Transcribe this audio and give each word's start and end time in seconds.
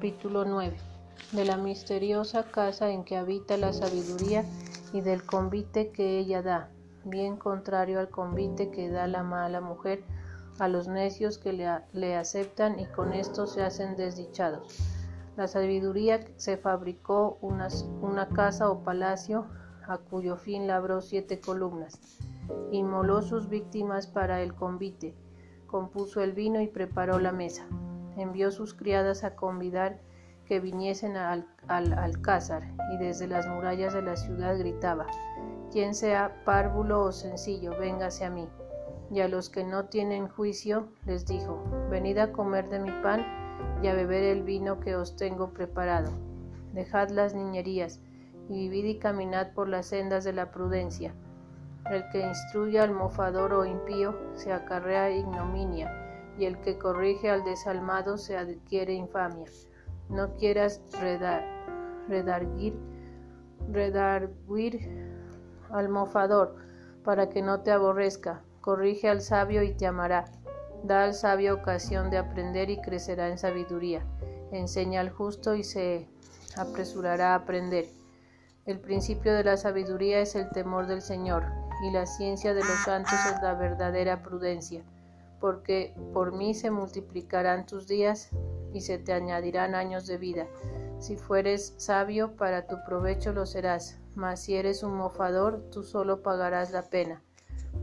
Capítulo 0.00 0.46
9 0.46 0.78
de 1.32 1.44
la 1.44 1.58
misteriosa 1.58 2.44
casa 2.44 2.88
en 2.88 3.04
que 3.04 3.18
habita 3.18 3.58
la 3.58 3.74
sabiduría 3.74 4.46
y 4.94 5.02
del 5.02 5.26
convite 5.26 5.90
que 5.90 6.18
ella 6.18 6.40
da, 6.40 6.70
bien 7.04 7.36
contrario 7.36 8.00
al 8.00 8.08
convite 8.08 8.70
que 8.70 8.88
da 8.88 9.06
la 9.06 9.22
mala 9.22 9.60
mujer 9.60 10.02
a 10.58 10.68
los 10.68 10.88
necios 10.88 11.36
que 11.36 11.52
le, 11.52 12.16
aceptan 12.16 12.80
y 12.80 12.86
con 12.86 13.12
esto 13.12 13.46
se 13.46 13.62
hacen 13.62 13.94
desdichados. 13.94 14.74
La 15.36 15.46
sabiduría 15.48 16.24
se 16.36 16.56
fabricó 16.56 17.36
una, 17.42 17.68
una 18.00 18.26
casa 18.30 18.70
o 18.70 18.82
palacio 18.82 19.48
a 19.86 19.98
cuyo 19.98 20.38
fin 20.38 20.66
labró 20.66 21.02
siete 21.02 21.40
columnas, 21.40 22.00
inmoló 22.72 23.20
sus 23.20 23.50
víctimas 23.50 24.06
para 24.06 24.40
el 24.40 24.54
convite, 24.54 25.14
compuso 25.66 26.22
el 26.22 26.32
vino 26.32 26.62
y 26.62 26.68
preparó 26.68 27.18
la 27.18 27.32
mesa 27.32 27.68
envió 28.22 28.50
sus 28.50 28.74
criadas 28.74 29.24
a 29.24 29.34
convidar 29.34 30.00
que 30.46 30.58
viniesen 30.58 31.16
al, 31.16 31.46
alcázar 31.68 32.64
y 32.92 32.96
desde 32.96 33.28
las 33.28 33.46
murallas 33.46 33.94
de 33.94 34.02
la 34.02 34.16
ciudad 34.16 34.58
gritaba, 34.58 35.06
quien 35.70 35.94
sea 35.94 36.42
párvulo 36.44 37.02
o 37.02 37.12
sencillo, 37.12 37.78
véngase 37.78 38.24
a 38.24 38.30
mí. 38.30 38.48
Y 39.12 39.20
a 39.20 39.28
los 39.28 39.48
que 39.48 39.64
no 39.64 39.86
tienen 39.86 40.28
juicio 40.28 40.88
les 41.06 41.24
dijo, 41.26 41.62
venid 41.88 42.18
a 42.18 42.32
comer 42.32 42.68
de 42.68 42.80
mi 42.80 42.90
pan 43.02 43.24
y 43.82 43.86
a 43.86 43.94
beber 43.94 44.24
el 44.24 44.42
vino 44.42 44.80
que 44.80 44.96
os 44.96 45.16
tengo 45.16 45.50
preparado. 45.50 46.10
Dejad 46.72 47.10
las 47.10 47.34
niñerías 47.34 48.00
y 48.48 48.68
vivid 48.68 48.84
y 48.86 48.98
caminad 48.98 49.52
por 49.52 49.68
las 49.68 49.86
sendas 49.86 50.24
de 50.24 50.32
la 50.32 50.50
prudencia. 50.50 51.14
El 51.90 52.08
que 52.10 52.26
instruye 52.26 52.80
al 52.80 52.92
mofador 52.92 53.52
o 53.52 53.64
impío 53.64 54.16
se 54.34 54.52
acarrea 54.52 55.10
ignominia 55.10 56.09
y 56.38 56.44
el 56.44 56.60
que 56.60 56.78
corrige 56.78 57.30
al 57.30 57.44
desalmado 57.44 58.18
se 58.18 58.36
adquiere 58.36 58.94
infamia. 58.94 59.46
No 60.08 60.34
quieras 60.36 60.80
redarguir, 62.08 62.74
redarguir 63.70 64.88
al 65.70 65.88
mofador 65.88 66.56
para 67.04 67.28
que 67.28 67.42
no 67.42 67.60
te 67.60 67.70
aborrezca. 67.70 68.42
Corrige 68.60 69.08
al 69.08 69.22
sabio 69.22 69.62
y 69.62 69.74
te 69.74 69.86
amará. 69.86 70.26
Da 70.82 71.04
al 71.04 71.14
sabio 71.14 71.54
ocasión 71.54 72.10
de 72.10 72.18
aprender 72.18 72.70
y 72.70 72.80
crecerá 72.80 73.28
en 73.28 73.38
sabiduría. 73.38 74.04
Enseña 74.50 75.00
al 75.00 75.10
justo 75.10 75.54
y 75.54 75.62
se 75.62 76.08
apresurará 76.56 77.32
a 77.32 77.36
aprender. 77.36 77.86
El 78.66 78.80
principio 78.80 79.32
de 79.34 79.44
la 79.44 79.56
sabiduría 79.56 80.20
es 80.20 80.34
el 80.34 80.50
temor 80.50 80.86
del 80.86 81.02
Señor, 81.02 81.44
y 81.82 81.92
la 81.92 82.06
ciencia 82.06 82.52
de 82.52 82.60
los 82.60 82.78
santos 82.84 83.18
es 83.26 83.42
la 83.42 83.54
verdadera 83.54 84.22
prudencia 84.22 84.84
porque 85.40 85.94
por 86.12 86.32
mí 86.32 86.54
se 86.54 86.70
multiplicarán 86.70 87.66
tus 87.66 87.88
días 87.88 88.30
y 88.72 88.82
se 88.82 88.98
te 88.98 89.12
añadirán 89.12 89.74
años 89.74 90.06
de 90.06 90.18
vida. 90.18 90.46
Si 90.98 91.16
fueres 91.16 91.74
sabio, 91.78 92.36
para 92.36 92.66
tu 92.66 92.76
provecho 92.86 93.32
lo 93.32 93.46
serás, 93.46 93.98
mas 94.14 94.42
si 94.42 94.54
eres 94.54 94.82
un 94.82 94.94
mofador, 94.94 95.62
tú 95.70 95.82
solo 95.82 96.22
pagarás 96.22 96.72
la 96.72 96.82
pena. 96.82 97.22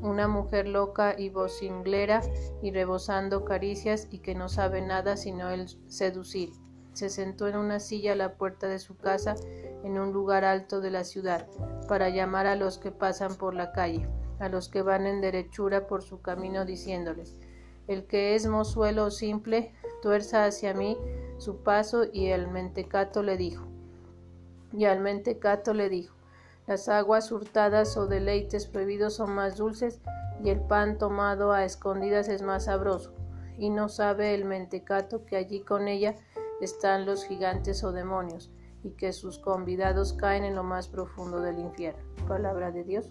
Una 0.00 0.28
mujer 0.28 0.68
loca 0.68 1.14
y 1.18 1.28
vocinglera 1.28 2.22
y 2.62 2.70
rebosando 2.70 3.44
caricias 3.44 4.06
y 4.10 4.20
que 4.20 4.34
no 4.34 4.48
sabe 4.48 4.80
nada 4.80 5.16
sino 5.16 5.50
el 5.50 5.68
seducir. 5.90 6.52
Se 6.92 7.08
sentó 7.08 7.48
en 7.48 7.56
una 7.56 7.80
silla 7.80 8.12
a 8.12 8.16
la 8.16 8.34
puerta 8.34 8.68
de 8.68 8.78
su 8.78 8.96
casa 8.96 9.34
en 9.84 9.98
un 9.98 10.12
lugar 10.12 10.44
alto 10.44 10.80
de 10.80 10.90
la 10.90 11.04
ciudad, 11.04 11.46
para 11.88 12.10
llamar 12.10 12.46
a 12.46 12.56
los 12.56 12.78
que 12.78 12.90
pasan 12.90 13.36
por 13.36 13.54
la 13.54 13.72
calle 13.72 14.08
a 14.40 14.48
los 14.48 14.68
que 14.68 14.82
van 14.82 15.06
en 15.06 15.20
derechura 15.20 15.86
por 15.86 16.02
su 16.02 16.20
camino, 16.20 16.64
diciéndoles, 16.64 17.36
el 17.86 18.06
que 18.06 18.34
es 18.34 18.46
mozuelo 18.46 19.06
o 19.06 19.10
simple, 19.10 19.72
tuerza 20.02 20.44
hacia 20.44 20.74
mí 20.74 20.96
su 21.38 21.58
paso, 21.58 22.04
y 22.12 22.28
el 22.28 22.48
mentecato 22.48 23.22
le 23.22 23.36
dijo, 23.36 23.66
y 24.72 24.86
al 24.86 25.00
mentecato 25.00 25.74
le 25.74 25.88
dijo, 25.88 26.16
las 26.66 26.88
aguas 26.88 27.32
hurtadas 27.32 27.96
o 27.96 28.06
deleites 28.06 28.66
prohibidos 28.66 29.14
son 29.14 29.30
más 29.34 29.56
dulces, 29.56 30.00
y 30.42 30.50
el 30.50 30.60
pan 30.60 30.98
tomado 30.98 31.52
a 31.52 31.64
escondidas 31.64 32.28
es 32.28 32.42
más 32.42 32.64
sabroso, 32.64 33.12
y 33.58 33.70
no 33.70 33.88
sabe 33.88 34.34
el 34.34 34.44
mentecato 34.44 35.26
que 35.26 35.36
allí 35.36 35.60
con 35.60 35.86
ella 35.86 36.14
están 36.60 37.06
los 37.06 37.24
gigantes 37.24 37.84
o 37.84 37.92
demonios, 37.92 38.50
y 38.82 38.92
que 38.92 39.12
sus 39.12 39.38
convidados 39.38 40.14
caen 40.14 40.44
en 40.44 40.54
lo 40.54 40.62
más 40.62 40.88
profundo 40.88 41.40
del 41.40 41.58
infierno. 41.58 42.02
Palabra 42.26 42.70
de 42.70 42.84
Dios. 42.84 43.10